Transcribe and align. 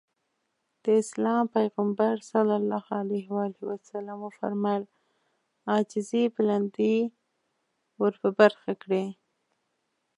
د 0.83 0.85
اسلام 1.01 1.43
پيغمبر 1.55 2.13
ص 2.29 2.31
وفرمايل 4.23 4.83
عاجزي 5.71 6.23
بلندي 6.35 6.95
ورپه 8.01 8.29
برخه 8.39 8.71
کړي. 8.81 9.05